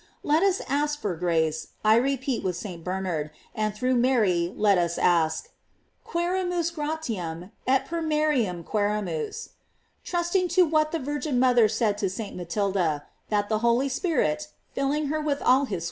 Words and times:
Let 0.23 0.41
us 0.41 0.63
ask 0.67 0.99
for 0.99 1.13
grace, 1.15 1.73
I 1.85 1.93
repeat 1.95 2.43
with 2.43 2.55
St.Bernard, 2.55 3.29
and 3.53 3.75
through 3.75 3.93
Mary 3.93 4.51
let 4.57 4.79
us 4.79 4.97
ask:" 4.97 5.49
Qua3ramus 6.07 6.73
gratiam 6.73 7.51
et 7.67 7.85
per 7.85 8.01
Mariam 8.01 8.63
quseramus," 8.63 9.49
trusting 10.03 10.47
to 10.57 10.65
what 10.65 10.91
the 10.91 10.97
Vir 10.97 11.19
gin 11.19 11.39
mother 11.39 11.67
said 11.69 11.99
to 11.99 12.09
St. 12.09 12.35
Matilda, 12.35 13.05
that 13.29 13.47
the 13.47 13.59
Holy 13.59 13.87
Spirit, 13.89 14.47
filling 14.73 15.09
her 15.13 15.21
with 15.21 15.39
all 15.39 15.39
his 15.39 15.39
sweetness, 15.39 15.41
had 15.41 15.41
* 15.45 15.67
Vinum 15.67 15.67
non 15.67 15.67
habent 15.67 15.79